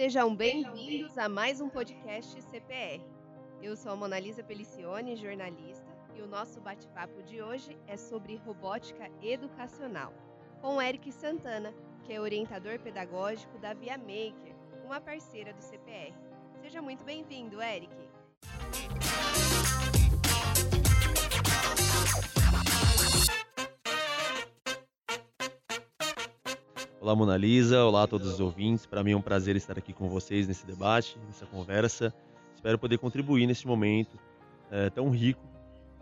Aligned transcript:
Sejam 0.00 0.34
bem-vindos 0.34 1.18
a 1.18 1.28
mais 1.28 1.60
um 1.60 1.68
podcast 1.68 2.40
CPR. 2.40 3.04
Eu 3.60 3.76
sou 3.76 3.92
a 3.92 3.96
Monalisa 3.96 4.42
Pelicione, 4.42 5.14
jornalista, 5.14 5.84
e 6.16 6.22
o 6.22 6.26
nosso 6.26 6.58
bate-papo 6.58 7.22
de 7.22 7.42
hoje 7.42 7.76
é 7.86 7.98
sobre 7.98 8.36
robótica 8.36 9.10
educacional, 9.22 10.14
com 10.62 10.80
Eric 10.80 11.12
Santana, 11.12 11.74
que 12.02 12.14
é 12.14 12.18
orientador 12.18 12.78
pedagógico 12.78 13.58
da 13.58 13.74
Via 13.74 13.98
Maker, 13.98 14.56
uma 14.86 15.02
parceira 15.02 15.52
do 15.52 15.60
CPR. 15.60 16.14
Seja 16.62 16.80
muito 16.80 17.04
bem-vindo, 17.04 17.60
Eric. 17.60 17.94
Olá, 27.00 27.16
Mona 27.16 27.34
Lisa. 27.34 27.82
Olá 27.82 28.02
a 28.02 28.06
todos 28.06 28.28
os 28.28 28.40
ouvintes. 28.40 28.84
Para 28.84 29.02
mim 29.02 29.12
é 29.12 29.16
um 29.16 29.22
prazer 29.22 29.56
estar 29.56 29.78
aqui 29.78 29.90
com 29.90 30.06
vocês 30.06 30.46
nesse 30.46 30.66
debate, 30.66 31.18
nessa 31.26 31.46
conversa. 31.46 32.12
Espero 32.54 32.78
poder 32.78 32.98
contribuir 32.98 33.46
neste 33.46 33.66
momento 33.66 34.18
é, 34.70 34.90
tão 34.90 35.08
rico 35.08 35.40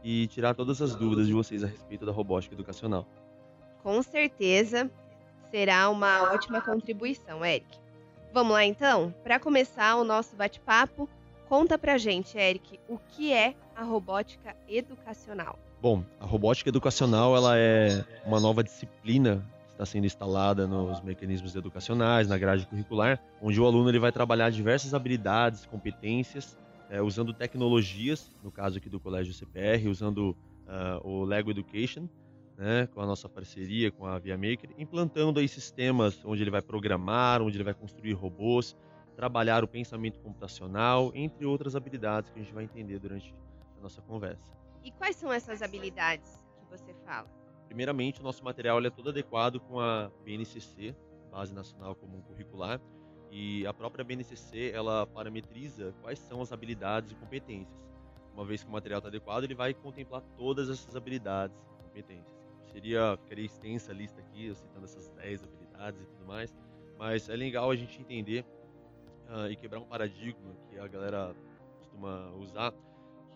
e 0.03 0.27
tirar 0.27 0.57
todas 0.57 0.83
as 0.83 0.97
dúvidas 0.97 1.29
de 1.29 1.33
vocês 1.33 1.63
a 1.63 1.69
respeito 1.69 2.05
da 2.05 2.11
robótica 2.11 2.53
educacional. 2.53 3.07
Com 3.81 4.03
certeza 4.03 4.91
será 5.53 5.89
uma 5.89 6.33
ótima 6.33 6.61
contribuição, 6.61 7.45
Eric. 7.47 7.79
Vamos 8.35 8.55
lá 8.55 8.65
então? 8.65 9.15
Para 9.23 9.39
começar 9.39 9.95
o 9.95 10.03
nosso 10.03 10.35
bate-papo, 10.35 11.09
conta 11.49 11.79
pra 11.79 11.97
gente, 11.97 12.37
Eric, 12.37 12.81
o 12.89 12.99
que 12.99 13.33
é 13.33 13.55
a 13.77 13.85
robótica 13.85 14.57
educacional? 14.69 15.57
Bom, 15.81 16.03
a 16.19 16.27
robótica 16.27 16.71
educacional 16.71 17.37
ela 17.37 17.57
é 17.57 18.05
uma 18.27 18.41
nova 18.41 18.65
disciplina 18.65 19.47
está 19.79 19.87
sendo 19.87 20.07
instalada 20.07 20.67
nos 20.67 21.01
mecanismos 21.01 21.55
educacionais, 21.55 22.27
na 22.27 22.37
grade 22.37 22.67
curricular, 22.67 23.23
onde 23.41 23.61
o 23.61 23.65
aluno 23.65 23.89
ele 23.89 24.01
vai 24.01 24.11
trabalhar 24.11 24.51
diversas 24.51 24.93
habilidades, 24.93 25.65
competências, 25.67 26.59
é, 26.91 27.01
usando 27.01 27.33
tecnologias, 27.33 28.29
no 28.43 28.51
caso 28.51 28.79
aqui 28.79 28.89
do 28.89 28.99
Colégio 28.99 29.33
CPR, 29.33 29.87
usando 29.89 30.37
uh, 30.67 31.09
o 31.09 31.23
Lego 31.23 31.53
Education, 31.53 32.09
né, 32.57 32.89
com 32.93 33.01
a 33.01 33.07
nossa 33.07 33.29
parceria 33.29 33.93
com 33.93 34.05
a 34.05 34.19
Via 34.19 34.37
Maker, 34.37 34.71
implantando 34.77 35.39
aí 35.39 35.47
sistemas 35.47 36.25
onde 36.25 36.43
ele 36.43 36.51
vai 36.51 36.61
programar, 36.61 37.41
onde 37.41 37.57
ele 37.57 37.63
vai 37.63 37.75
construir 37.75 38.15
robôs, 38.15 38.77
trabalhar 39.15 39.63
o 39.63 39.69
pensamento 39.69 40.19
computacional, 40.19 41.13
entre 41.15 41.47
outras 41.47 41.77
habilidades 41.77 42.31
que 42.31 42.41
a 42.41 42.43
gente 42.43 42.53
vai 42.53 42.65
entender 42.65 42.99
durante 42.99 43.33
a 43.79 43.81
nossa 43.81 44.03
conversa. 44.03 44.53
E 44.83 44.91
quais 44.91 45.15
são 45.15 45.33
essas 45.33 45.63
habilidades 45.63 46.45
que 46.59 46.67
você 46.69 46.93
fala? 47.05 47.38
Primeiramente, 47.69 48.21
o 48.21 48.25
nosso 48.25 48.43
material 48.43 48.83
é 48.85 48.91
todo 48.91 49.11
adequado 49.11 49.61
com 49.61 49.79
a 49.79 50.11
BNCC, 50.25 50.97
Base 51.31 51.55
Nacional 51.55 51.95
Comum 51.95 52.21
Curricular, 52.23 52.81
e 53.31 53.67
a 53.67 53.75
própria 53.75 54.03
BNCC 54.03 54.73
ela 54.75 55.07
parametriza 55.07 55.95
quais 56.01 56.19
são 56.19 56.41
as 56.41 56.51
habilidades 56.51 57.13
e 57.13 57.15
competências. 57.15 57.79
Uma 58.33 58.45
vez 58.45 58.63
que 58.63 58.69
o 58.71 58.73
material 58.73 58.99
está 58.99 59.09
adequado, 59.09 59.45
ele 59.45 59.55
vai 59.55 59.75
contemplar 59.75 60.23
todas 60.37 60.71
essas 60.71 60.97
habilidades 60.97 61.57
e 61.59 61.83
competências. 61.83 62.39
Seria, 62.73 63.19
ficaria 63.23 63.45
extensa 63.45 63.93
a 63.93 63.95
lista 63.95 64.21
aqui, 64.21 64.47
eu 64.47 64.55
citando 64.55 64.85
essas 64.85 65.09
10 65.11 65.45
habilidades 65.45 66.01
e 66.01 66.07
tudo 66.07 66.27
mais, 66.27 66.55
mas 66.99 67.29
é 67.29 67.37
legal 67.37 67.71
a 67.71 67.77
gente 67.77 68.01
entender 68.01 68.47
uh, 69.29 69.51
e 69.51 69.57
quebrar 69.57 69.81
um 69.81 69.85
paradigma 69.85 70.55
que 70.69 70.79
a 70.79 70.87
galera 70.87 71.35
costuma 71.79 72.31
usar, 72.37 72.73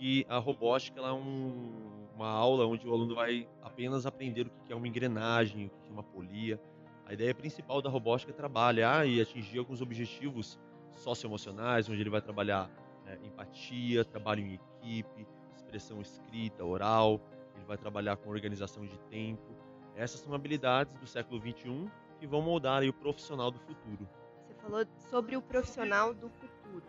que 0.03 0.27
a 0.29 0.37
robótica 0.39 1.01
é 1.01 1.13
um, 1.13 2.09
uma 2.13 2.27
aula 2.27 2.67
onde 2.67 2.89
o 2.89 2.93
aluno 2.93 3.15
vai 3.15 3.49
apenas 3.63 4.05
aprender 4.05 4.49
o 4.49 4.51
que 4.67 4.73
é 4.73 4.75
uma 4.75 4.89
engrenagem, 4.89 5.67
o 5.67 5.71
que 5.71 5.89
é 5.89 5.93
uma 5.93 6.03
polia. 6.03 6.61
A 7.07 7.13
ideia 7.13 7.33
principal 7.33 7.81
da 7.81 7.89
robótica 7.89 8.33
é 8.33 8.35
trabalhar 8.35 9.07
e 9.07 9.21
atingir 9.21 9.61
alguns 9.61 9.81
objetivos 9.81 10.59
socioemocionais, 10.91 11.89
onde 11.89 12.01
ele 12.01 12.11
vai 12.11 12.21
trabalhar 12.21 12.69
é, 13.07 13.17
empatia, 13.25 14.05
trabalho 14.05 14.41
em 14.41 14.55
equipe, 14.55 15.25
expressão 15.55 16.01
escrita, 16.01 16.65
oral, 16.65 17.21
ele 17.55 17.65
vai 17.65 17.79
trabalhar 17.79 18.17
com 18.17 18.29
organização 18.29 18.85
de 18.85 18.99
tempo. 19.09 19.55
Essas 19.95 20.19
são 20.19 20.35
habilidades 20.35 20.97
do 20.97 21.07
século 21.07 21.39
21 21.39 21.89
que 22.19 22.27
vão 22.27 22.43
moldar 22.43 22.83
o 22.83 22.93
profissional 22.93 23.53
do 23.53 23.61
futuro. 23.61 24.09
Você 24.49 24.55
falou 24.55 24.85
sobre 25.09 25.37
o 25.37 25.43
profissional 25.43 26.13
do 26.13 26.29
futuro. 26.29 26.87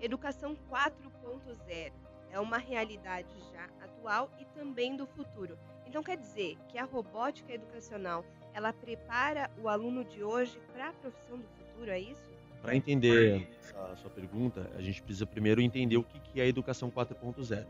Educação 0.00 0.56
4.0 0.70 2.07
é 2.38 2.40
uma 2.40 2.58
realidade 2.58 3.28
já 3.52 3.64
atual 3.84 4.30
e 4.40 4.44
também 4.56 4.96
do 4.96 5.06
futuro. 5.06 5.58
Então 5.86 6.02
quer 6.04 6.16
dizer 6.16 6.56
que 6.68 6.78
a 6.78 6.84
robótica 6.84 7.52
educacional 7.52 8.24
ela 8.54 8.72
prepara 8.72 9.50
o 9.60 9.68
aluno 9.68 10.04
de 10.04 10.22
hoje 10.22 10.58
para 10.72 10.90
a 10.90 10.92
profissão 10.92 11.38
do 11.38 11.48
futuro, 11.48 11.90
é 11.90 11.98
isso? 11.98 12.30
Para 12.62 12.76
entender 12.76 13.48
a 13.74 13.96
sua 13.96 14.10
pergunta, 14.10 14.70
a 14.76 14.80
gente 14.80 15.02
precisa 15.02 15.26
primeiro 15.26 15.60
entender 15.60 15.96
o 15.96 16.04
que 16.04 16.40
é 16.40 16.44
a 16.44 16.46
educação 16.46 16.90
4.0. 16.90 17.66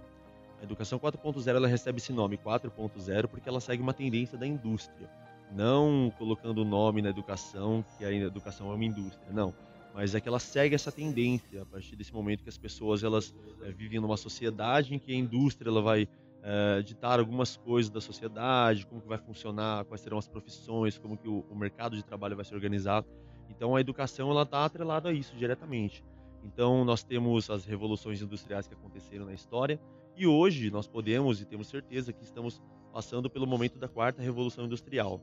A 0.61 0.63
educação 0.63 0.99
4.0 0.99 1.49
ela 1.49 1.69
recebe 1.69 1.99
esse 1.99 2.13
nome 2.13 2.37
4.0 2.37 3.27
porque 3.27 3.49
ela 3.49 3.61
segue 3.61 3.83
uma 3.83 3.95
tendência 3.95 4.37
da 4.37 4.47
indústria, 4.47 5.09
não 5.51 6.13
colocando 6.19 6.59
o 6.59 6.65
nome 6.65 7.01
na 7.01 7.09
educação 7.09 7.83
que 7.97 8.05
a 8.05 8.13
educação 8.13 8.71
é 8.71 8.75
uma 8.75 8.85
indústria, 8.85 9.33
não 9.33 9.55
mas 9.99 10.15
é 10.15 10.21
que 10.21 10.29
ela 10.29 10.39
segue 10.39 10.77
essa 10.77 10.93
tendência 10.93 11.63
a 11.63 11.67
partir 11.67 11.97
desse 11.97 12.15
momento 12.15 12.45
que 12.45 12.49
as 12.49 12.57
pessoas 12.57 13.03
elas 13.03 13.35
é, 13.63 13.73
vivem 13.73 13.99
numa 13.99 14.17
sociedade 14.17 14.95
em 14.95 14.99
que 14.99 15.11
a 15.11 15.17
indústria 15.17 15.71
ela 15.71 15.83
vai 15.83 16.07
é, 16.41 16.83
ditar 16.83 17.19
algumas 17.19 17.57
coisas 17.57 17.91
da 17.91 18.01
sociedade, 18.01 18.87
como 18.87 19.01
que 19.01 19.09
vai 19.09 19.19
funcionar, 19.19 19.85
quais 19.87 20.01
serão 20.01 20.17
as 20.17 20.29
profissões, 20.29 20.97
como 20.97 21.17
que 21.17 21.29
o, 21.29 21.45
o 21.51 21.57
mercado 21.57 21.97
de 21.97 22.05
trabalho 22.05 22.37
vai 22.37 22.45
se 22.45 22.55
organizar. 22.55 23.05
Então 23.51 23.75
a 23.75 23.81
educação 23.81 24.31
ela 24.31 24.43
está 24.43 24.65
atrelada 24.65 25.09
a 25.09 25.13
isso 25.13 25.35
diretamente. 25.35 26.05
Então 26.45 26.85
nós 26.85 27.03
temos 27.03 27.51
as 27.51 27.65
revoluções 27.65 28.23
industriais 28.23 28.69
que 28.69 28.75
aconteceram 28.75 29.27
na 29.27 29.35
história 29.35 29.81
e 30.17 30.29
hoje 30.29 30.71
nós 30.71 30.87
podemos 30.87 31.41
e 31.41 31.45
temos 31.45 31.67
certeza 31.67 32.13
que 32.13 32.23
estamos 32.23 32.63
passando 32.93 33.29
pelo 33.29 33.47
momento 33.47 33.79
da 33.79 33.89
quarta 33.89 34.23
revolução 34.23 34.65
industrial. 34.65 35.21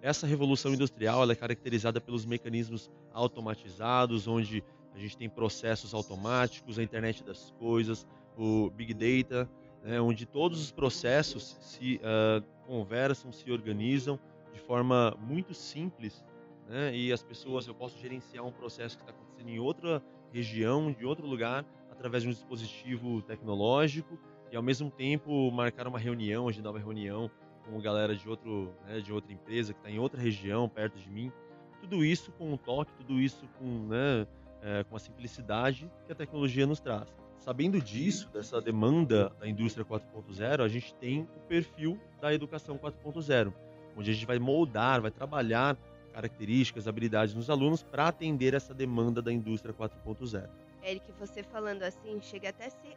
Essa 0.00 0.26
revolução 0.26 0.72
industrial 0.72 1.28
é 1.30 1.34
caracterizada 1.34 2.00
pelos 2.00 2.24
mecanismos 2.24 2.90
automatizados, 3.12 4.28
onde 4.28 4.62
a 4.94 4.98
gente 4.98 5.16
tem 5.16 5.28
processos 5.28 5.94
automáticos, 5.94 6.78
a 6.78 6.82
internet 6.82 7.24
das 7.24 7.50
coisas, 7.58 8.06
o 8.36 8.70
big 8.70 8.94
data, 8.94 9.48
né, 9.82 10.00
onde 10.00 10.26
todos 10.26 10.60
os 10.60 10.70
processos 10.70 11.56
se 11.60 11.96
uh, 11.96 12.44
conversam, 12.66 13.32
se 13.32 13.50
organizam 13.50 14.18
de 14.52 14.60
forma 14.60 15.16
muito 15.20 15.54
simples, 15.54 16.24
né, 16.68 16.94
e 16.94 17.12
as 17.12 17.22
pessoas, 17.22 17.66
eu 17.66 17.74
posso 17.74 17.98
gerenciar 17.98 18.44
um 18.44 18.52
processo 18.52 18.96
que 18.96 19.02
está 19.02 19.12
acontecendo 19.12 19.48
em 19.48 19.58
outra 19.58 20.02
região, 20.32 20.92
de 20.92 21.04
outro 21.04 21.26
lugar, 21.26 21.64
através 21.90 22.22
de 22.22 22.28
um 22.28 22.32
dispositivo 22.32 23.22
tecnológico 23.22 24.18
e 24.50 24.56
ao 24.56 24.62
mesmo 24.62 24.90
tempo 24.90 25.50
marcar 25.50 25.86
uma 25.86 25.98
reunião, 25.98 26.48
agendar 26.48 26.72
uma 26.72 26.78
reunião 26.78 27.30
com 27.64 27.80
galera 27.80 28.14
de, 28.14 28.28
outro, 28.28 28.74
né, 28.86 29.00
de 29.00 29.12
outra 29.12 29.32
empresa 29.32 29.72
que 29.72 29.78
está 29.78 29.90
em 29.90 29.98
outra 29.98 30.20
região, 30.20 30.68
perto 30.68 30.98
de 30.98 31.08
mim. 31.08 31.32
Tudo 31.80 32.04
isso 32.04 32.32
com 32.32 32.52
um 32.52 32.56
toque, 32.56 32.92
tudo 32.94 33.20
isso 33.20 33.46
com, 33.58 33.86
né, 33.86 34.26
é, 34.62 34.84
com 34.84 34.96
a 34.96 34.98
simplicidade 34.98 35.90
que 36.06 36.12
a 36.12 36.14
tecnologia 36.14 36.66
nos 36.66 36.80
traz. 36.80 37.14
Sabendo 37.38 37.80
disso, 37.80 38.28
dessa 38.32 38.60
demanda 38.60 39.32
da 39.40 39.48
indústria 39.48 39.84
4.0, 39.84 40.62
a 40.62 40.68
gente 40.68 40.92
tem 40.94 41.22
o 41.22 41.40
perfil 41.48 41.98
da 42.20 42.34
educação 42.34 42.76
4.0, 42.76 43.52
onde 43.96 44.10
a 44.10 44.14
gente 44.14 44.26
vai 44.26 44.38
moldar, 44.38 45.00
vai 45.00 45.10
trabalhar 45.10 45.76
características, 46.12 46.86
habilidades 46.86 47.34
nos 47.34 47.48
alunos 47.48 47.82
para 47.82 48.08
atender 48.08 48.52
essa 48.52 48.74
demanda 48.74 49.22
da 49.22 49.32
indústria 49.32 49.72
4.0. 49.72 50.48
Eric, 50.82 51.12
você 51.12 51.42
falando 51.42 51.82
assim, 51.82 52.20
chega 52.20 52.50
até 52.50 52.66
a 52.66 52.70
ser 52.70 52.96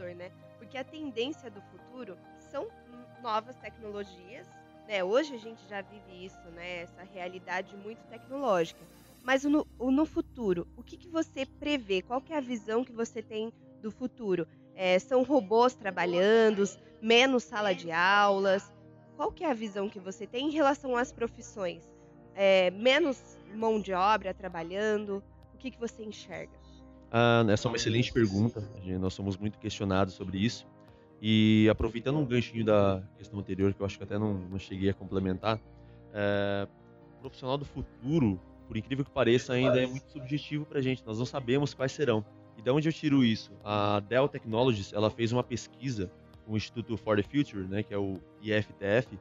né? 0.00 0.30
Porque 0.58 0.78
a 0.78 0.84
tendência 0.84 1.50
do 1.50 1.60
futuro 1.62 2.16
são 2.50 2.68
novas 3.22 3.56
tecnologias, 3.56 4.46
né? 4.86 5.02
Hoje 5.04 5.34
a 5.34 5.38
gente 5.38 5.66
já 5.68 5.80
vive 5.80 6.24
isso, 6.24 6.50
né? 6.50 6.82
Essa 6.82 7.02
realidade 7.02 7.76
muito 7.76 8.00
tecnológica. 8.08 8.80
Mas 9.22 9.44
no, 9.44 9.66
no 9.78 10.04
futuro, 10.04 10.66
o 10.76 10.82
que, 10.82 10.96
que 10.96 11.08
você 11.08 11.46
prevê? 11.46 12.02
Qual 12.02 12.20
que 12.20 12.32
é 12.32 12.38
a 12.38 12.40
visão 12.40 12.84
que 12.84 12.92
você 12.92 13.22
tem 13.22 13.52
do 13.80 13.90
futuro? 13.90 14.46
É, 14.74 14.98
são 14.98 15.22
robôs 15.22 15.74
trabalhando, 15.74 16.64
menos 17.00 17.44
sala 17.44 17.72
de 17.72 17.92
aulas? 17.92 18.72
Qual 19.16 19.30
que 19.30 19.44
é 19.44 19.50
a 19.50 19.54
visão 19.54 19.88
que 19.88 20.00
você 20.00 20.26
tem 20.26 20.48
em 20.48 20.52
relação 20.52 20.96
às 20.96 21.12
profissões? 21.12 21.88
É, 22.34 22.70
menos 22.70 23.20
mão 23.54 23.80
de 23.80 23.92
obra 23.92 24.34
trabalhando? 24.34 25.22
O 25.54 25.58
que, 25.58 25.70
que 25.70 25.78
você 25.78 26.02
enxerga? 26.02 26.61
Ah, 27.14 27.44
essa 27.50 27.68
é 27.68 27.70
uma 27.70 27.76
excelente 27.76 28.10
pergunta. 28.10 28.66
Nós 28.98 29.12
somos 29.12 29.36
muito 29.36 29.58
questionados 29.58 30.14
sobre 30.14 30.38
isso. 30.38 30.66
E 31.20 31.68
aproveitando 31.70 32.18
um 32.18 32.24
ganchinho 32.24 32.64
da 32.64 33.02
questão 33.18 33.38
anterior, 33.38 33.74
que 33.74 33.80
eu 33.80 33.86
acho 33.86 33.98
que 33.98 34.02
até 34.02 34.18
não, 34.18 34.32
não 34.32 34.58
cheguei 34.58 34.88
a 34.88 34.94
complementar, 34.94 35.60
é, 36.14 36.66
profissional 37.20 37.58
do 37.58 37.66
futuro, 37.66 38.40
por 38.66 38.76
incrível 38.76 39.04
que 39.04 39.10
pareça, 39.10 39.52
ainda 39.52 39.80
é 39.80 39.86
muito 39.86 40.10
subjetivo 40.10 40.64
para 40.64 40.78
a 40.78 40.82
gente. 40.82 41.04
Nós 41.06 41.18
não 41.18 41.26
sabemos 41.26 41.74
quais 41.74 41.92
serão. 41.92 42.24
E 42.56 42.62
de 42.62 42.70
onde 42.70 42.88
eu 42.88 42.92
tiro 42.92 43.22
isso? 43.22 43.52
A 43.62 44.00
Dell 44.00 44.26
Technologies 44.26 44.92
ela 44.92 45.10
fez 45.10 45.32
uma 45.32 45.44
pesquisa 45.44 46.10
com 46.46 46.54
o 46.54 46.56
Instituto 46.56 46.96
for 46.96 47.16
the 47.16 47.22
Future, 47.22 47.68
né, 47.68 47.82
que 47.82 47.92
é 47.92 47.98
o 47.98 48.18
IFTF, 48.42 49.18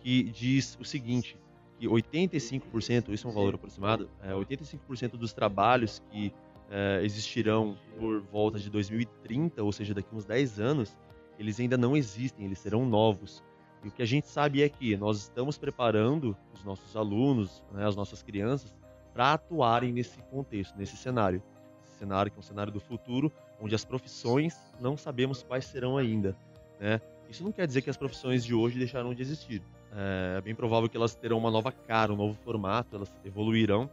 que 0.00 0.22
diz 0.22 0.78
o 0.80 0.84
seguinte, 0.84 1.36
que 1.78 1.86
85%, 1.86 3.10
isso 3.10 3.26
é 3.26 3.30
um 3.30 3.34
valor 3.34 3.54
aproximado, 3.54 4.08
é, 4.22 4.32
85% 4.32 5.16
dos 5.18 5.32
trabalhos 5.32 6.02
que 6.10 6.32
é, 6.74 7.04
existirão 7.04 7.78
por 7.96 8.20
volta 8.22 8.58
de 8.58 8.68
2030, 8.68 9.62
ou 9.62 9.70
seja, 9.70 9.94
daqui 9.94 10.12
uns 10.12 10.24
10 10.24 10.58
anos, 10.58 10.96
eles 11.38 11.60
ainda 11.60 11.78
não 11.78 11.96
existem, 11.96 12.44
eles 12.44 12.58
serão 12.58 12.84
novos. 12.84 13.44
E 13.84 13.88
o 13.88 13.92
que 13.92 14.02
a 14.02 14.06
gente 14.06 14.26
sabe 14.26 14.60
é 14.60 14.68
que 14.68 14.96
nós 14.96 15.18
estamos 15.18 15.56
preparando 15.56 16.36
os 16.52 16.64
nossos 16.64 16.96
alunos, 16.96 17.62
né, 17.72 17.86
as 17.86 17.94
nossas 17.94 18.24
crianças, 18.24 18.74
para 19.12 19.34
atuarem 19.34 19.92
nesse 19.92 20.18
contexto, 20.24 20.76
nesse 20.76 20.96
cenário. 20.96 21.40
Esse 21.84 21.98
cenário 21.98 22.32
que 22.32 22.38
é 22.38 22.40
um 22.40 22.42
cenário 22.42 22.72
do 22.72 22.80
futuro, 22.80 23.30
onde 23.60 23.72
as 23.76 23.84
profissões 23.84 24.56
não 24.80 24.96
sabemos 24.96 25.44
quais 25.44 25.66
serão 25.66 25.96
ainda. 25.96 26.36
Né? 26.80 27.00
Isso 27.30 27.44
não 27.44 27.52
quer 27.52 27.68
dizer 27.68 27.82
que 27.82 27.90
as 27.90 27.96
profissões 27.96 28.44
de 28.44 28.52
hoje 28.52 28.78
deixarão 28.78 29.14
de 29.14 29.22
existir. 29.22 29.62
É 29.92 30.40
bem 30.40 30.56
provável 30.56 30.88
que 30.88 30.96
elas 30.96 31.14
terão 31.14 31.38
uma 31.38 31.52
nova 31.52 31.70
cara, 31.70 32.12
um 32.12 32.16
novo 32.16 32.36
formato, 32.42 32.96
elas 32.96 33.14
evoluirão. 33.24 33.88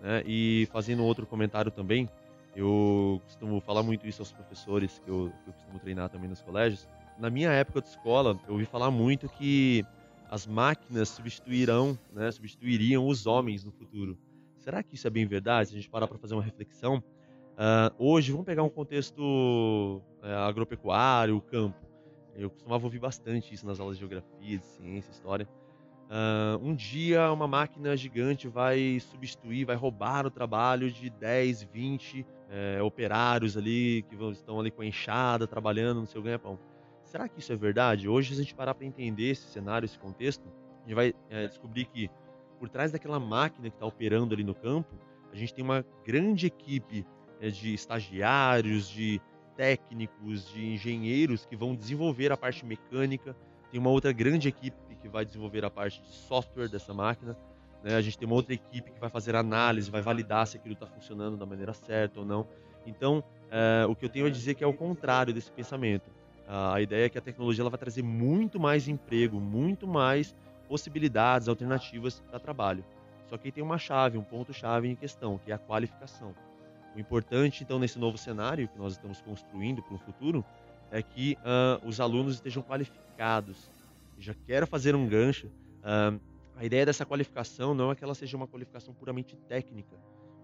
Né? 0.00 0.22
E 0.26 0.68
fazendo 0.72 1.04
outro 1.04 1.26
comentário 1.26 1.70
também, 1.70 2.08
eu 2.54 3.20
costumo 3.24 3.60
falar 3.60 3.82
muito 3.82 4.06
isso 4.06 4.22
aos 4.22 4.32
professores 4.32 4.98
que 5.04 5.10
eu, 5.10 5.32
que 5.44 5.50
eu 5.50 5.52
costumo 5.52 5.78
treinar 5.78 6.08
também 6.08 6.28
nos 6.28 6.40
colégios. 6.40 6.88
Na 7.18 7.30
minha 7.30 7.50
época 7.50 7.82
de 7.82 7.88
escola, 7.88 8.38
eu 8.46 8.54
ouvi 8.54 8.64
falar 8.64 8.90
muito 8.90 9.28
que 9.28 9.84
as 10.30 10.46
máquinas 10.46 11.08
substituirão, 11.08 11.98
né, 12.12 12.30
substituiriam 12.30 13.06
os 13.06 13.26
homens 13.26 13.64
no 13.64 13.72
futuro. 13.72 14.18
Será 14.58 14.82
que 14.82 14.94
isso 14.96 15.06
é 15.06 15.10
bem 15.10 15.26
verdade? 15.26 15.68
Se 15.68 15.74
a 15.74 15.78
gente 15.78 15.88
parar 15.88 16.08
para 16.08 16.18
fazer 16.18 16.34
uma 16.34 16.42
reflexão, 16.42 16.96
uh, 16.96 17.94
hoje 17.98 18.32
vamos 18.32 18.46
pegar 18.46 18.62
um 18.62 18.68
contexto 18.68 19.20
uh, 19.20 20.26
agropecuário, 20.46 21.40
campo. 21.42 21.78
Eu 22.34 22.50
costumava 22.50 22.84
ouvir 22.84 22.98
bastante 22.98 23.54
isso 23.54 23.66
nas 23.66 23.80
aulas 23.80 23.96
de 23.96 24.00
geografia, 24.00 24.58
de 24.58 24.66
ciência, 24.66 25.10
história. 25.10 25.48
Uh, 26.06 26.64
um 26.64 26.72
dia 26.72 27.32
uma 27.32 27.48
máquina 27.48 27.96
gigante 27.96 28.46
vai 28.46 29.00
substituir, 29.00 29.64
vai 29.64 29.74
roubar 29.74 30.24
o 30.24 30.30
trabalho 30.30 30.90
de 30.90 31.10
10, 31.10 31.64
20 31.64 32.24
é, 32.48 32.80
operários 32.80 33.56
ali 33.56 34.04
que 34.08 34.14
vão, 34.14 34.30
estão 34.30 34.60
ali 34.60 34.70
com 34.70 34.82
a 34.82 34.86
enxada, 34.86 35.46
trabalhando 35.46 36.00
no 36.00 36.06
seu 36.06 36.22
ganha-pão. 36.22 36.58
Será 37.04 37.28
que 37.28 37.40
isso 37.40 37.52
é 37.52 37.56
verdade? 37.56 38.08
Hoje, 38.08 38.34
se 38.34 38.40
a 38.40 38.44
gente 38.44 38.54
parar 38.54 38.74
para 38.74 38.86
entender 38.86 39.30
esse 39.30 39.48
cenário, 39.48 39.84
esse 39.84 39.98
contexto, 39.98 40.44
a 40.78 40.88
gente 40.88 40.94
vai 40.94 41.14
é, 41.28 41.48
descobrir 41.48 41.86
que 41.86 42.08
por 42.58 42.68
trás 42.68 42.92
daquela 42.92 43.18
máquina 43.18 43.68
que 43.68 43.76
está 43.76 43.86
operando 43.86 44.34
ali 44.34 44.44
no 44.44 44.54
campo, 44.54 44.94
a 45.32 45.36
gente 45.36 45.52
tem 45.52 45.64
uma 45.64 45.84
grande 46.04 46.46
equipe 46.46 47.04
é, 47.40 47.50
de 47.50 47.74
estagiários, 47.74 48.88
de 48.88 49.20
técnicos, 49.56 50.48
de 50.52 50.64
engenheiros 50.66 51.44
que 51.46 51.56
vão 51.56 51.74
desenvolver 51.74 52.30
a 52.30 52.36
parte 52.36 52.64
mecânica. 52.64 53.36
Tem 53.70 53.80
uma 53.80 53.90
outra 53.90 54.12
grande 54.12 54.48
equipe 54.48 54.76
que 55.06 55.12
vai 55.12 55.24
desenvolver 55.24 55.64
a 55.64 55.70
parte 55.70 56.00
de 56.02 56.08
software 56.08 56.68
dessa 56.68 56.92
máquina. 56.92 57.36
Né? 57.82 57.94
A 57.94 58.00
gente 58.00 58.18
tem 58.18 58.26
uma 58.26 58.34
outra 58.34 58.54
equipe 58.54 58.90
que 58.90 59.00
vai 59.00 59.08
fazer 59.08 59.36
análise, 59.36 59.90
vai 59.90 60.02
validar 60.02 60.46
se 60.46 60.56
aquilo 60.56 60.74
está 60.74 60.86
funcionando 60.86 61.36
da 61.36 61.46
maneira 61.46 61.72
certa 61.72 62.20
ou 62.20 62.26
não. 62.26 62.46
Então, 62.86 63.22
é, 63.50 63.86
o 63.86 63.94
que 63.94 64.04
eu 64.04 64.08
tenho 64.08 64.26
a 64.26 64.30
dizer 64.30 64.52
é 64.52 64.54
que 64.54 64.64
é 64.64 64.66
o 64.66 64.72
contrário 64.72 65.32
desse 65.32 65.50
pensamento. 65.50 66.10
A 66.48 66.80
ideia 66.80 67.06
é 67.06 67.08
que 67.08 67.18
a 67.18 67.20
tecnologia 67.20 67.62
ela 67.62 67.70
vai 67.70 67.78
trazer 67.78 68.02
muito 68.02 68.60
mais 68.60 68.86
emprego, 68.86 69.40
muito 69.40 69.86
mais 69.86 70.34
possibilidades, 70.68 71.48
alternativas 71.48 72.20
para 72.20 72.38
trabalho. 72.38 72.84
Só 73.28 73.36
que 73.36 73.50
tem 73.50 73.64
uma 73.64 73.78
chave, 73.78 74.16
um 74.16 74.22
ponto-chave 74.22 74.88
em 74.88 74.94
questão, 74.94 75.40
que 75.44 75.50
é 75.50 75.54
a 75.54 75.58
qualificação. 75.58 76.34
O 76.94 77.00
importante, 77.00 77.64
então, 77.64 77.80
nesse 77.80 77.98
novo 77.98 78.16
cenário 78.16 78.68
que 78.68 78.78
nós 78.78 78.92
estamos 78.92 79.20
construindo 79.20 79.82
para 79.82 79.94
o 79.94 79.98
futuro, 79.98 80.44
é 80.90 81.02
que 81.02 81.36
uh, 81.40 81.86
os 81.86 82.00
alunos 82.00 82.34
estejam 82.34 82.62
qualificados. 82.62 83.68
Já 84.18 84.34
quero 84.34 84.66
fazer 84.66 84.94
um 84.94 85.06
gancho. 85.06 85.48
Uh, 85.82 86.20
a 86.56 86.64
ideia 86.64 86.86
dessa 86.86 87.04
qualificação 87.04 87.74
não 87.74 87.90
é 87.90 87.94
que 87.94 88.02
ela 88.02 88.14
seja 88.14 88.36
uma 88.36 88.46
qualificação 88.46 88.94
puramente 88.94 89.36
técnica. 89.48 89.94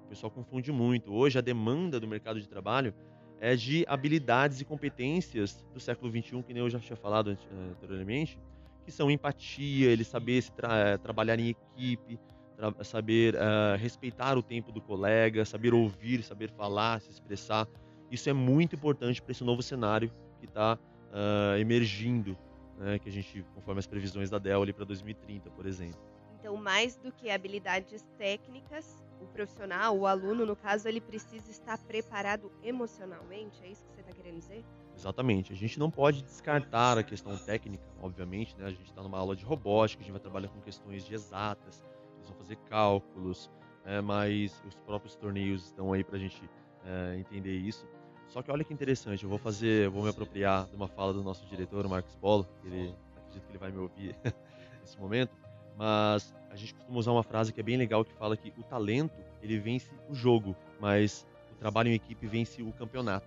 O 0.04 0.08
pessoal 0.08 0.30
confunde 0.30 0.70
muito. 0.70 1.12
Hoje, 1.12 1.38
a 1.38 1.40
demanda 1.40 1.98
do 1.98 2.06
mercado 2.06 2.38
de 2.38 2.46
trabalho 2.46 2.94
é 3.40 3.56
de 3.56 3.84
habilidades 3.88 4.60
e 4.60 4.64
competências 4.64 5.66
do 5.72 5.80
século 5.80 6.12
XXI, 6.12 6.42
que 6.42 6.52
nem 6.52 6.62
eu 6.62 6.70
já 6.70 6.78
tinha 6.78 6.96
falado 6.96 7.32
eh, 7.32 7.36
anteriormente, 7.72 8.38
que 8.84 8.92
são 8.92 9.10
empatia, 9.10 9.90
ele 9.90 10.04
saber 10.04 10.44
tra 10.50 10.90
eh, 10.90 10.98
trabalhar 10.98 11.40
em 11.40 11.48
equipe, 11.48 12.20
tra 12.56 12.84
saber 12.84 13.34
uh, 13.34 13.76
respeitar 13.78 14.38
o 14.38 14.42
tempo 14.42 14.70
do 14.70 14.80
colega, 14.80 15.44
saber 15.44 15.74
ouvir, 15.74 16.22
saber 16.22 16.50
falar, 16.50 17.00
se 17.00 17.10
expressar. 17.10 17.66
Isso 18.10 18.28
é 18.28 18.32
muito 18.32 18.76
importante 18.76 19.20
para 19.20 19.32
esse 19.32 19.42
novo 19.42 19.62
cenário 19.62 20.12
que 20.38 20.46
está 20.46 20.78
uh, 20.78 21.58
emergindo 21.58 22.36
né, 22.82 22.98
que 22.98 23.08
a 23.08 23.12
gente, 23.12 23.44
conforme 23.54 23.78
as 23.78 23.86
previsões 23.86 24.28
da 24.28 24.38
Dell 24.38 24.62
ali 24.62 24.72
para 24.72 24.84
2030, 24.84 25.50
por 25.50 25.66
exemplo. 25.66 26.00
Então, 26.38 26.56
mais 26.56 26.96
do 26.96 27.12
que 27.12 27.30
habilidades 27.30 28.04
técnicas, 28.18 29.00
o 29.20 29.26
profissional, 29.26 29.96
o 29.96 30.06
aluno, 30.06 30.44
no 30.44 30.56
caso, 30.56 30.88
ele 30.88 31.00
precisa 31.00 31.48
estar 31.48 31.78
preparado 31.78 32.50
emocionalmente? 32.64 33.62
É 33.62 33.68
isso 33.68 33.84
que 33.86 33.94
você 33.94 34.00
está 34.00 34.12
querendo 34.12 34.40
dizer? 34.40 34.64
Exatamente. 34.96 35.52
A 35.52 35.56
gente 35.56 35.78
não 35.78 35.88
pode 35.88 36.22
descartar 36.22 36.98
a 36.98 37.04
questão 37.04 37.36
técnica, 37.36 37.84
obviamente, 38.00 38.58
né? 38.58 38.66
A 38.66 38.70
gente 38.70 38.86
está 38.86 39.00
numa 39.00 39.18
aula 39.18 39.36
de 39.36 39.44
robótica, 39.44 40.02
a 40.02 40.04
gente 40.04 40.12
vai 40.12 40.20
trabalhar 40.20 40.48
com 40.48 40.60
questões 40.60 41.04
de 41.04 41.14
exatas, 41.14 41.84
eles 42.16 42.28
vão 42.28 42.36
fazer 42.36 42.56
cálculos, 42.68 43.48
é, 43.84 44.00
mas 44.00 44.60
os 44.66 44.74
próprios 44.74 45.14
torneios 45.14 45.66
estão 45.66 45.92
aí 45.92 46.02
para 46.02 46.16
a 46.16 46.18
gente 46.18 46.42
é, 46.84 47.16
entender 47.16 47.56
isso. 47.56 47.86
Só 48.32 48.42
que 48.42 48.50
olha 48.50 48.64
que 48.64 48.72
interessante, 48.72 49.24
eu 49.24 49.28
vou 49.28 49.38
fazer, 49.38 49.84
eu 49.84 49.90
vou 49.90 50.02
me 50.02 50.08
apropriar 50.08 50.66
de 50.66 50.74
uma 50.74 50.88
fala 50.88 51.12
do 51.12 51.22
nosso 51.22 51.44
diretor, 51.44 51.86
Marcos 51.86 52.14
Polo, 52.16 52.48
que 52.62 52.66
ele 52.66 52.94
acredito 53.14 53.44
que 53.44 53.50
ele 53.50 53.58
vai 53.58 53.70
me 53.70 53.76
ouvir 53.76 54.16
nesse 54.80 54.98
momento, 54.98 55.30
mas 55.76 56.34
a 56.50 56.56
gente 56.56 56.72
costuma 56.74 56.98
usar 56.98 57.12
uma 57.12 57.22
frase 57.22 57.52
que 57.52 57.60
é 57.60 57.62
bem 57.62 57.76
legal 57.76 58.02
que 58.06 58.12
fala 58.14 58.34
que 58.34 58.50
o 58.56 58.62
talento, 58.62 59.12
ele 59.42 59.58
vence 59.58 59.90
o 60.08 60.14
jogo, 60.14 60.56
mas 60.80 61.26
o 61.52 61.56
trabalho 61.56 61.90
em 61.90 61.94
equipe 61.94 62.26
vence 62.26 62.62
o 62.62 62.72
campeonato. 62.72 63.26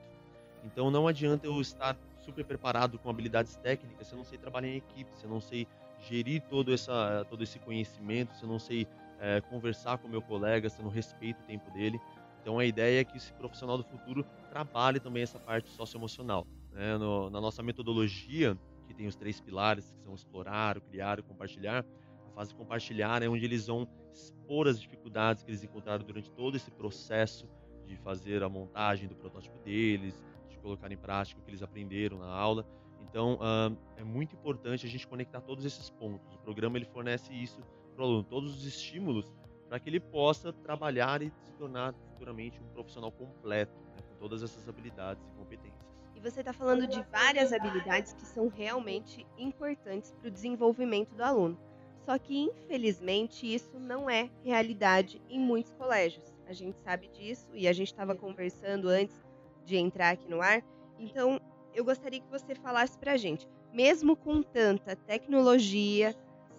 Então 0.64 0.90
não 0.90 1.08
adianta 1.08 1.46
eu 1.46 1.62
estar 1.62 1.96
super 2.24 2.44
preparado 2.44 2.98
com 2.98 3.08
habilidades 3.08 3.56
técnicas 3.58 4.08
se 4.08 4.14
eu 4.14 4.18
não 4.18 4.26
sei 4.26 4.40
trabalhar 4.40 4.70
em 4.70 4.78
equipe, 4.78 5.12
se 5.20 5.26
eu 5.26 5.30
não 5.30 5.40
sei 5.40 5.68
gerir 6.10 6.42
todo, 6.50 6.74
essa, 6.74 7.24
todo 7.30 7.44
esse 7.44 7.60
conhecimento, 7.60 8.36
se 8.36 8.42
eu 8.42 8.50
não 8.50 8.58
sei 8.58 8.88
é, 9.20 9.40
conversar 9.42 10.00
com 10.00 10.08
meu 10.08 10.22
colega, 10.24 10.68
se 10.68 10.80
eu 10.80 10.86
não 10.86 10.92
respeito 10.92 11.40
o 11.42 11.44
tempo 11.44 11.70
dele. 11.70 12.00
Então 12.46 12.60
a 12.60 12.66
ideia 12.66 13.02
é 13.02 13.04
que 13.04 13.18
esse 13.18 13.34
profissional 13.34 13.76
do 13.76 13.84
futuro 13.84 14.24
trabalhe 14.52 15.00
também 15.00 15.24
essa 15.24 15.40
parte 15.40 15.68
socioemocional. 15.72 16.46
Né? 16.72 16.96
No, 16.96 17.28
na 17.28 17.42
nossa 17.42 17.64
metodologia, 17.64 18.56
que 18.86 18.94
tem 18.94 19.08
os 19.08 19.16
três 19.16 19.42
pilares, 19.42 19.90
que 19.90 20.00
são 20.04 20.14
explorar, 20.14 20.80
criar 20.80 21.18
e 21.18 21.24
compartilhar, 21.24 21.84
a 22.24 22.30
fase 22.36 22.54
compartilhar 22.54 23.24
é 23.24 23.28
onde 23.28 23.44
eles 23.44 23.66
vão 23.66 23.88
expor 24.14 24.68
as 24.68 24.80
dificuldades 24.80 25.42
que 25.42 25.50
eles 25.50 25.64
encontraram 25.64 26.06
durante 26.06 26.30
todo 26.34 26.56
esse 26.56 26.70
processo 26.70 27.50
de 27.84 27.96
fazer 27.96 28.44
a 28.44 28.48
montagem 28.48 29.08
do 29.08 29.16
protótipo 29.16 29.58
deles, 29.64 30.24
de 30.48 30.60
colocar 30.60 30.92
em 30.92 30.98
prática 30.98 31.42
o 31.42 31.44
que 31.44 31.50
eles 31.50 31.64
aprenderam 31.64 32.20
na 32.20 32.28
aula. 32.28 32.64
Então, 33.02 33.40
uh, 33.40 33.76
é 33.98 34.04
muito 34.04 34.36
importante 34.36 34.86
a 34.86 34.90
gente 34.90 35.08
conectar 35.08 35.42
todos 35.42 35.66
esses 35.66 35.90
pontos. 35.90 36.32
O 36.36 36.38
programa 36.38 36.78
ele 36.78 36.86
fornece 36.86 37.34
isso 37.34 37.60
para 37.96 38.04
o 38.04 38.06
aluno, 38.06 38.24
todos 38.24 38.56
os 38.56 38.66
estímulos 38.68 39.34
para 39.68 39.80
que 39.80 39.90
ele 39.90 40.00
possa 40.00 40.54
trabalhar 40.54 41.22
e 41.22 41.30
se 41.30 41.52
tornar 41.54 41.94
futuramente 42.12 42.60
um 42.62 42.68
profissional 42.74 43.12
completo, 43.12 43.74
né, 43.96 44.02
com 44.10 44.16
todas 44.20 44.44
essas 44.44 44.68
habilidades 44.68 45.24
e 45.26 45.38
competências. 45.38 45.86
E 46.16 46.20
você 46.20 46.40
está 46.40 46.54
falando 46.54 46.88
de 46.88 47.02
várias 47.12 47.52
habilidades 47.52 48.14
que 48.14 48.26
são 48.26 48.48
realmente 48.48 49.26
importantes 49.38 50.12
para 50.12 50.28
o 50.28 50.32
desenvolvimento 50.32 51.14
do 51.14 51.24
aluno. 51.24 51.58
Só 52.06 52.18
que, 52.20 52.38
infelizmente, 52.38 53.52
isso 53.52 53.80
não 53.80 54.10
é 54.10 54.30
realidade 54.44 55.20
em 55.28 55.40
muitos 55.40 55.74
colégios. 55.74 56.36
A 56.48 56.54
gente 56.54 56.78
sabe 56.80 57.08
disso 57.08 57.50
e 57.54 57.68
a 57.68 57.74
gente 57.74 57.88
estava 57.88 58.16
conversando 58.16 58.88
antes 58.88 59.26
de 59.66 59.76
entrar 59.76 60.12
aqui 60.12 60.30
no 60.30 60.42
ar. 60.42 60.64
Então, 61.00 61.42
eu 61.74 61.84
gostaria 61.84 62.22
que 62.22 62.30
você 62.30 62.54
falasse 62.54 62.98
para 62.98 63.14
a 63.14 63.18
gente, 63.18 63.48
mesmo 63.74 64.16
com 64.16 64.42
tanta 64.42 64.96
tecnologia, 64.96 66.16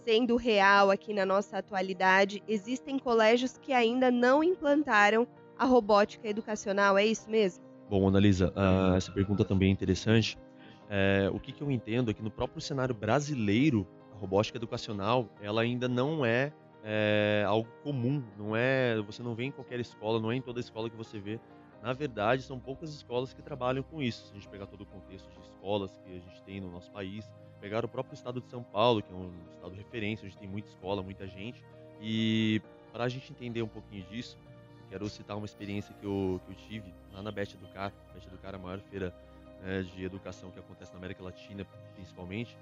sendo 0.07 0.37
real 0.37 0.93
aqui 0.93 1.13
na 1.13 1.27
nossa 1.27 1.59
atualidade, 1.59 2.41
existem 2.47 2.97
colégios 2.97 3.59
que 3.59 3.73
ainda 3.73 4.09
não 4.09 4.45
implantaram 4.45 5.27
a 5.59 5.65
robótica 5.65 6.29
educacional, 6.29 6.97
é 6.97 7.05
isso 7.05 7.29
mesmo? 7.29 7.65
Bom, 7.91 8.07
Analisa, 8.07 8.53
uh, 8.55 8.95
essa 8.95 9.11
pergunta 9.11 9.45
também 9.45 9.69
é 9.69 9.73
interessante. 9.73 10.39
É, 10.89 11.29
o 11.35 11.41
que, 11.41 11.51
que 11.51 11.61
eu 11.61 11.73
entendo 11.73 12.09
é 12.09 12.15
que 12.15 12.23
no 12.23 12.31
próprio 12.31 12.61
cenário 12.61 12.95
brasileiro, 12.95 13.85
a 14.15 14.17
robótica 14.17 14.57
educacional, 14.57 15.29
ela 15.41 15.63
ainda 15.63 15.89
não 15.89 16.25
é, 16.25 16.53
é, 16.85 17.43
algo 17.45 17.69
comum, 17.83 18.23
não 18.39 18.55
é, 18.55 19.01
você 19.03 19.25
não 19.25 19.35
vê 19.35 19.45
em 19.45 19.51
qualquer 19.51 19.81
escola, 19.81 20.21
não 20.21 20.31
é 20.31 20.37
em 20.37 20.41
toda 20.41 20.61
escola 20.61 20.89
que 20.89 20.97
você 20.97 21.19
vê. 21.19 21.41
Na 21.83 21.93
verdade, 21.93 22.43
são 22.43 22.61
poucas 22.61 22.95
escolas 22.95 23.35
que 23.35 23.43
trabalham 23.43 23.83
com 23.83 24.01
isso. 24.01 24.27
Se 24.27 24.31
a 24.31 24.35
gente 24.35 24.49
pegar 24.49 24.67
todo 24.67 24.83
o 24.83 24.87
contexto 24.87 25.29
de 25.33 25.41
escolas 25.41 25.99
que 26.05 26.17
a 26.17 26.21
gente 26.21 26.43
tem 26.45 26.61
no 26.61 26.71
nosso 26.71 26.93
país, 26.93 27.29
pegar 27.61 27.85
o 27.85 27.89
próprio 27.89 28.15
estado 28.15 28.41
de 28.41 28.49
São 28.49 28.63
Paulo, 28.63 29.03
que 29.03 29.13
é 29.13 29.17
um 29.17 29.31
estado 29.53 29.73
de 29.73 29.79
referência, 29.79 30.27
onde 30.27 30.37
tem 30.37 30.49
muita 30.49 30.69
escola, 30.69 31.03
muita 31.03 31.27
gente. 31.27 31.63
E 32.01 32.61
para 32.93 33.05
a 33.05 33.09
gente 33.09 33.31
entender 33.33 33.63
um 33.63 33.69
pouquinho 33.69 34.05
disso, 34.05 34.39
quero 34.89 35.09
citar 35.09 35.37
uma 35.37 35.47
experiência 35.47 35.95
que 35.95 36.05
eu, 36.05 36.41
que 36.45 36.53
eu 36.53 36.57
tive 36.57 36.95
lá 37.13 37.23
na 37.23 37.31
Best 37.31 37.55
Educar. 37.55 37.93
Best 38.15 38.29
Educar 38.29 38.53
é 38.53 38.57
a 38.57 38.59
maior 38.59 38.81
feira 38.81 39.15
né, 39.63 39.83
de 39.83 40.05
educação 40.05 40.51
que 40.51 40.59
acontece 40.59 40.93
na 40.93 40.99
América 40.99 41.23
Latina, 41.23 41.65
principalmente. 41.95 42.57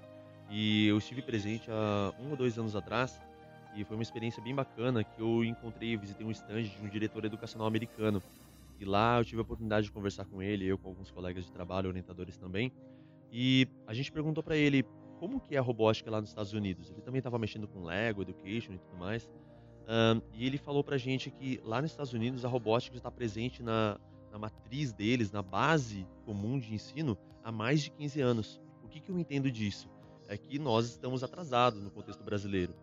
E 0.49 0.87
eu 0.87 0.97
estive 0.97 1.21
presente 1.21 1.69
há 1.69 2.13
um 2.19 2.31
ou 2.31 2.37
dois 2.37 2.57
anos 2.57 2.75
atrás 2.75 3.19
e 3.75 3.83
foi 3.83 3.97
uma 3.97 4.03
experiência 4.03 4.41
bem 4.41 4.55
bacana 4.55 5.03
que 5.03 5.19
eu 5.19 5.43
encontrei, 5.43 5.97
visitei 5.97 6.25
um 6.25 6.31
stand 6.31 6.63
de 6.63 6.81
um 6.81 6.87
diretor 6.87 7.25
educacional 7.25 7.67
americano. 7.67 8.23
E 8.79 8.85
lá 8.85 9.17
eu 9.19 9.25
tive 9.25 9.39
a 9.39 9.41
oportunidade 9.41 9.87
de 9.87 9.91
conversar 9.91 10.25
com 10.25 10.41
ele, 10.41 10.65
eu 10.65 10.77
com 10.77 10.89
alguns 10.89 11.11
colegas 11.11 11.45
de 11.45 11.51
trabalho, 11.51 11.89
orientadores 11.89 12.37
também. 12.37 12.71
E 13.37 13.67
a 13.85 13.93
gente 13.93 14.13
perguntou 14.13 14.41
para 14.41 14.55
ele 14.55 14.85
como 15.19 15.41
que 15.41 15.55
é 15.55 15.57
a 15.57 15.61
robótica 15.61 16.09
lá 16.09 16.21
nos 16.21 16.29
Estados 16.29 16.53
Unidos. 16.53 16.89
Ele 16.89 17.01
também 17.01 17.17
estava 17.17 17.37
mexendo 17.37 17.67
com 17.67 17.83
Lego, 17.83 18.21
Education 18.21 18.71
e 18.71 18.77
tudo 18.77 18.95
mais. 18.97 19.29
Um, 19.89 20.21
e 20.33 20.47
ele 20.47 20.57
falou 20.57 20.81
pra 20.81 20.97
gente 20.97 21.29
que 21.29 21.59
lá 21.61 21.81
nos 21.81 21.91
Estados 21.91 22.13
Unidos 22.13 22.45
a 22.45 22.47
robótica 22.47 22.95
está 22.95 23.11
presente 23.11 23.61
na, 23.61 23.99
na 24.31 24.39
matriz 24.39 24.93
deles, 24.93 25.33
na 25.33 25.41
base 25.41 26.07
comum 26.23 26.57
de 26.57 26.73
ensino, 26.73 27.17
há 27.43 27.51
mais 27.51 27.81
de 27.81 27.91
15 27.91 28.21
anos. 28.21 28.61
O 28.81 28.87
que, 28.87 29.01
que 29.01 29.11
eu 29.11 29.19
entendo 29.19 29.51
disso? 29.51 29.89
É 30.29 30.37
que 30.37 30.57
nós 30.57 30.85
estamos 30.85 31.21
atrasados 31.21 31.83
no 31.83 31.91
contexto 31.91 32.23
brasileiro. 32.23 32.73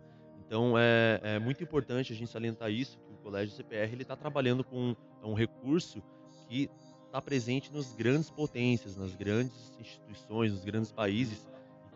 Então 0.46 0.76
é, 0.76 1.18
é 1.22 1.38
muito 1.38 1.62
importante 1.62 2.12
a 2.12 2.16
gente 2.16 2.30
salientar 2.30 2.70
isso, 2.70 2.98
que 2.98 3.14
o 3.14 3.16
Colégio 3.16 3.56
CPR 3.56 3.96
está 3.98 4.14
trabalhando 4.14 4.62
com 4.62 4.94
um 5.24 5.32
recurso 5.32 6.02
que 6.46 6.68
está 7.12 7.20
presente 7.20 7.70
nos 7.70 7.92
grandes 7.92 8.30
potências, 8.30 8.96
nas 8.96 9.14
grandes 9.14 9.70
instituições, 9.78 10.50
nos 10.50 10.64
grandes 10.64 10.90
países, 10.90 11.46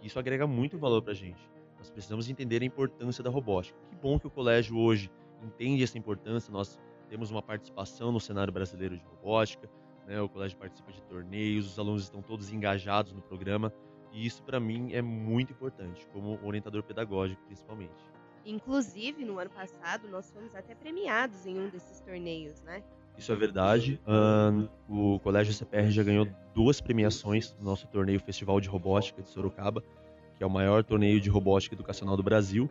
e 0.03 0.09
isso 0.09 0.19
agrega 0.19 0.47
muito 0.47 0.79
valor 0.79 1.01
para 1.01 1.13
a 1.13 1.17
gente. 1.17 1.41
Nós 1.79 1.89
precisamos 1.89 2.29
entender 2.29 2.61
a 2.61 2.67
importância 2.67 3.25
da 3.25 3.31
robótica. 3.31 3.79
Que 3.89 3.97
bom 3.97 4.21
que 4.21 4.27
o 4.27 4.31
colégio 4.31 4.77
hoje 4.77 5.11
entende 5.43 5.83
essa 5.83 5.97
importância. 5.97 6.53
Nós 6.53 6.79
temos 7.09 7.31
uma 7.31 7.41
participação 7.41 8.13
no 8.13 8.21
cenário 8.21 8.53
brasileiro 8.53 8.95
de 8.95 9.05
robótica, 9.05 9.71
né? 10.07 10.21
o 10.21 10.29
colégio 10.29 10.59
participa 10.59 10.93
de 10.93 11.01
torneios, 11.05 11.67
os 11.67 11.79
alunos 11.79 12.03
estão 12.03 12.21
todos 12.21 12.53
engajados 12.53 13.15
no 13.15 13.23
programa. 13.23 13.73
E 14.13 14.27
isso, 14.27 14.43
para 14.43 14.61
mim, 14.61 14.93
é 14.93 15.01
muito 15.01 15.51
importante, 15.51 16.07
como 16.13 16.39
orientador 16.45 16.83
pedagógico, 16.83 17.43
principalmente. 17.47 18.05
Inclusive, 18.45 19.25
no 19.25 19.39
ano 19.39 19.51
passado, 19.51 20.09
nós 20.09 20.31
fomos 20.31 20.55
até 20.55 20.75
premiados 20.75 21.47
em 21.47 21.59
um 21.59 21.71
desses 21.71 22.01
torneios, 22.01 22.61
né? 22.61 22.85
Isso 23.19 23.33
é 23.33 23.37
verdade. 23.37 24.01
Um, 24.07 24.69
o 24.89 25.19
Colégio 25.21 25.53
CPR 25.53 25.91
já 25.91 26.03
ganhou 26.03 26.29
duas 26.55 26.81
premiações 26.81 27.57
no 27.59 27.65
nosso 27.65 27.87
torneio 27.87 28.21
Festival 28.21 28.61
de 28.61 28.69
Robótica 28.69 29.23
de 29.23 29.29
Sorocaba 29.29 29.83
que 30.37 30.45
é 30.45 30.47
o 30.47 30.51
maior 30.51 30.85
torneio 30.85 31.21
de 31.21 31.31
robótica 31.31 31.75
educacional 31.75 32.17
do 32.17 32.23
Brasil. 32.23 32.71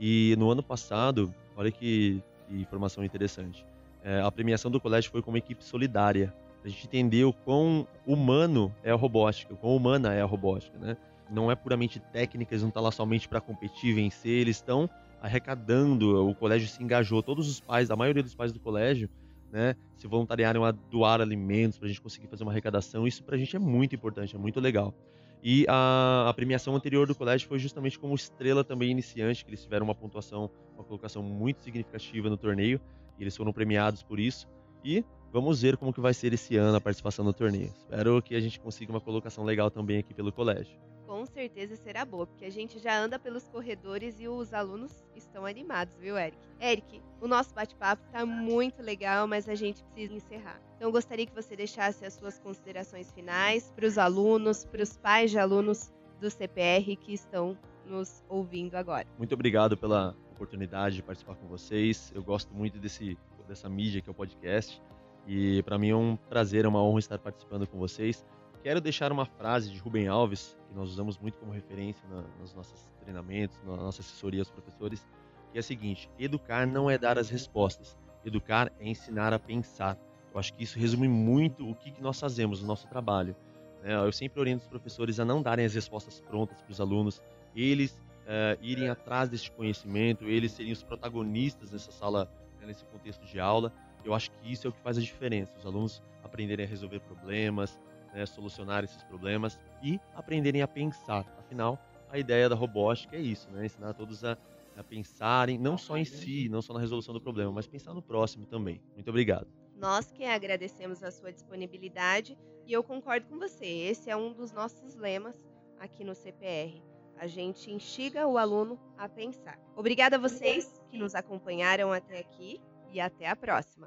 E 0.00 0.34
no 0.38 0.50
ano 0.50 0.62
passado, 0.62 1.32
olha 1.56 1.70
que, 1.70 2.22
que 2.48 2.54
informação 2.54 3.04
interessante, 3.04 3.64
é, 4.02 4.20
a 4.20 4.30
premiação 4.32 4.70
do 4.70 4.80
colégio 4.80 5.10
foi 5.10 5.22
como 5.22 5.36
equipe 5.36 5.62
solidária. 5.62 6.34
A 6.64 6.68
gente 6.68 6.86
entendeu 6.86 7.32
quão 7.32 7.86
humano 8.06 8.74
é 8.82 8.90
a 8.90 8.94
robótica, 8.94 9.54
quão 9.54 9.76
humana 9.76 10.14
é 10.14 10.22
a 10.22 10.24
robótica, 10.24 10.76
né? 10.78 10.96
Não 11.30 11.50
é 11.50 11.54
puramente 11.54 11.98
técnica, 12.12 12.52
eles 12.52 12.62
não 12.62 12.68
estão 12.68 12.82
lá 12.82 12.90
somente 12.90 13.28
para 13.28 13.40
competir, 13.40 13.94
vencer, 13.94 14.40
eles 14.40 14.56
estão 14.56 14.88
arrecadando, 15.20 16.28
o 16.28 16.34
colégio 16.34 16.68
se 16.68 16.82
engajou, 16.82 17.22
todos 17.22 17.48
os 17.48 17.60
pais, 17.60 17.90
a 17.90 17.96
maioria 17.96 18.22
dos 18.22 18.34
pais 18.34 18.52
do 18.52 18.58
colégio, 18.58 19.08
né, 19.52 19.76
se 19.94 20.06
voluntariaram 20.06 20.64
a 20.64 20.72
doar 20.72 21.20
alimentos 21.20 21.78
para 21.78 21.86
a 21.86 21.88
gente 21.88 22.00
conseguir 22.00 22.26
fazer 22.26 22.42
uma 22.42 22.50
arrecadação. 22.50 23.06
Isso 23.06 23.22
para 23.22 23.36
a 23.36 23.38
gente 23.38 23.54
é 23.54 23.58
muito 23.58 23.94
importante, 23.94 24.34
é 24.34 24.38
muito 24.38 24.58
legal. 24.58 24.94
E 25.42 25.66
a, 25.68 26.28
a, 26.28 26.34
premiação 26.34 26.74
anterior 26.74 27.06
do 27.06 27.14
colégio 27.14 27.46
foi 27.48 27.58
justamente 27.58 27.98
como 27.98 28.14
estrela 28.14 28.64
também 28.64 28.90
iniciante, 28.90 29.44
que 29.44 29.50
eles 29.50 29.62
tiveram 29.62 29.84
uma 29.84 29.94
pontuação, 29.94 30.48
uma 30.74 30.84
colocação 30.84 31.22
muito 31.22 31.62
significativa 31.62 32.30
no 32.30 32.36
torneio, 32.36 32.80
e 33.18 33.24
eles 33.24 33.36
foram 33.36 33.52
premiados 33.52 34.02
por 34.02 34.18
isso. 34.18 34.48
E 34.84 35.04
vamos 35.32 35.60
ver 35.60 35.76
como 35.76 35.92
que 35.92 36.00
vai 36.00 36.14
ser 36.14 36.32
esse 36.32 36.56
ano 36.56 36.76
a 36.76 36.80
participação 36.80 37.24
no 37.24 37.32
torneio. 37.32 37.72
Espero 37.76 38.22
que 38.22 38.36
a 38.36 38.40
gente 38.40 38.58
consiga 38.60 38.92
uma 38.92 39.00
colocação 39.00 39.44
legal 39.44 39.70
também 39.70 39.98
aqui 39.98 40.14
pelo 40.14 40.32
colégio 40.32 40.78
com 41.12 41.26
certeza 41.26 41.76
será 41.76 42.06
boa, 42.06 42.26
porque 42.26 42.46
a 42.46 42.50
gente 42.50 42.78
já 42.78 42.98
anda 42.98 43.18
pelos 43.18 43.46
corredores 43.46 44.18
e 44.18 44.26
os 44.26 44.54
alunos 44.54 45.04
estão 45.14 45.44
animados, 45.44 45.94
viu, 45.98 46.16
Eric? 46.16 46.38
Eric, 46.58 47.02
o 47.20 47.28
nosso 47.28 47.54
bate-papo 47.54 48.02
tá 48.10 48.24
muito 48.24 48.80
legal, 48.82 49.28
mas 49.28 49.46
a 49.46 49.54
gente 49.54 49.84
precisa 49.84 50.14
encerrar. 50.14 50.58
Então, 50.78 50.90
gostaria 50.90 51.26
que 51.26 51.34
você 51.34 51.54
deixasse 51.54 52.02
as 52.06 52.14
suas 52.14 52.38
considerações 52.38 53.12
finais 53.12 53.70
para 53.76 53.84
os 53.84 53.98
alunos, 53.98 54.64
para 54.64 54.82
os 54.82 54.96
pais 54.96 55.30
de 55.30 55.38
alunos 55.38 55.92
do 56.18 56.30
CPR 56.30 56.96
que 56.96 57.12
estão 57.12 57.58
nos 57.84 58.24
ouvindo 58.26 58.76
agora. 58.76 59.06
Muito 59.18 59.34
obrigado 59.34 59.76
pela 59.76 60.16
oportunidade 60.30 60.96
de 60.96 61.02
participar 61.02 61.34
com 61.34 61.46
vocês. 61.46 62.10
Eu 62.14 62.22
gosto 62.22 62.54
muito 62.54 62.78
desse, 62.78 63.18
dessa 63.46 63.68
mídia 63.68 64.00
que 64.00 64.08
é 64.08 64.12
o 64.12 64.14
podcast. 64.14 64.80
E 65.26 65.62
para 65.64 65.78
mim 65.78 65.90
é 65.90 65.94
um 65.94 66.16
prazer, 66.16 66.64
é 66.64 66.68
uma 66.68 66.82
honra 66.82 67.00
estar 67.00 67.18
participando 67.18 67.66
com 67.66 67.78
vocês. 67.78 68.24
Quero 68.62 68.80
deixar 68.80 69.10
uma 69.10 69.26
frase 69.26 69.70
de 69.70 69.78
Rubem 69.78 70.06
Alves, 70.06 70.56
que 70.68 70.74
nós 70.74 70.88
usamos 70.88 71.18
muito 71.18 71.36
como 71.38 71.50
referência 71.50 72.08
na, 72.08 72.22
nos 72.40 72.54
nossos 72.54 72.88
treinamentos, 73.00 73.58
na 73.64 73.76
nossa 73.76 74.00
assessoria 74.00 74.40
aos 74.40 74.50
professores, 74.50 75.04
que 75.50 75.58
é 75.58 75.60
a 75.60 75.62
seguinte: 75.62 76.08
educar 76.16 76.64
não 76.64 76.88
é 76.88 76.96
dar 76.96 77.18
as 77.18 77.28
respostas, 77.28 77.98
educar 78.24 78.72
é 78.78 78.88
ensinar 78.88 79.32
a 79.32 79.38
pensar. 79.38 79.98
Eu 80.32 80.38
acho 80.38 80.54
que 80.54 80.62
isso 80.62 80.78
resume 80.78 81.08
muito 81.08 81.68
o 81.68 81.74
que, 81.74 81.90
que 81.90 82.00
nós 82.00 82.20
fazemos 82.20 82.62
no 82.62 82.68
nosso 82.68 82.86
trabalho. 82.86 83.34
Né? 83.82 83.94
Eu 83.94 84.12
sempre 84.12 84.38
oriento 84.38 84.62
os 84.62 84.68
professores 84.68 85.18
a 85.18 85.24
não 85.24 85.42
darem 85.42 85.64
as 85.64 85.74
respostas 85.74 86.20
prontas 86.20 86.62
para 86.62 86.70
os 86.70 86.80
alunos, 86.80 87.20
eles 87.56 87.90
uh, 87.90 88.56
irem 88.62 88.88
atrás 88.88 89.28
desse 89.28 89.50
conhecimento, 89.50 90.24
eles 90.24 90.52
serem 90.52 90.72
os 90.72 90.84
protagonistas 90.84 91.72
nessa 91.72 91.90
sala, 91.90 92.30
né, 92.60 92.68
nesse 92.68 92.84
contexto 92.84 93.26
de 93.26 93.40
aula. 93.40 93.72
Eu 94.04 94.14
acho 94.14 94.30
que 94.30 94.52
isso 94.52 94.68
é 94.68 94.70
o 94.70 94.72
que 94.72 94.80
faz 94.80 94.96
a 94.98 95.00
diferença. 95.00 95.58
Os 95.58 95.66
alunos 95.66 96.00
aprenderem 96.22 96.64
a 96.64 96.68
resolver 96.68 97.00
problemas, 97.00 97.78
né, 98.12 98.26
solucionar 98.26 98.84
esses 98.84 99.02
problemas 99.04 99.58
e 99.82 100.00
aprenderem 100.14 100.62
a 100.62 100.68
pensar. 100.68 101.26
Afinal, 101.38 101.78
a 102.10 102.18
ideia 102.18 102.48
da 102.48 102.54
robótica 102.54 103.16
é 103.16 103.20
isso, 103.20 103.50
né, 103.50 103.64
ensinar 103.64 103.94
todos 103.94 104.24
a, 104.24 104.36
a 104.76 104.84
pensarem 104.84 105.58
não 105.58 105.78
só 105.78 105.96
em 105.96 106.04
si, 106.04 106.48
não 106.48 106.60
só 106.60 106.74
na 106.74 106.80
resolução 106.80 107.14
do 107.14 107.20
problema, 107.20 107.50
mas 107.52 107.66
pensar 107.66 107.94
no 107.94 108.02
próximo 108.02 108.46
também. 108.46 108.80
Muito 108.94 109.08
obrigado. 109.08 109.46
Nós 109.76 110.12
que 110.12 110.24
agradecemos 110.24 111.02
a 111.02 111.10
sua 111.10 111.32
disponibilidade 111.32 112.38
e 112.66 112.72
eu 112.72 112.84
concordo 112.84 113.26
com 113.26 113.38
você. 113.38 113.66
Esse 113.66 114.10
é 114.10 114.16
um 114.16 114.32
dos 114.32 114.52
nossos 114.52 114.94
lemas 114.94 115.36
aqui 115.78 116.04
no 116.04 116.14
CPR. 116.14 116.82
A 117.16 117.26
gente 117.26 117.70
instiga 117.70 118.26
o 118.26 118.38
aluno 118.38 118.78
a 118.96 119.08
pensar. 119.08 119.58
Obrigada 119.76 120.16
a 120.16 120.18
vocês 120.18 120.82
que 120.90 120.98
nos 120.98 121.14
acompanharam 121.14 121.92
até 121.92 122.18
aqui 122.18 122.60
e 122.92 123.00
até 123.00 123.28
a 123.28 123.36
próxima. 123.36 123.86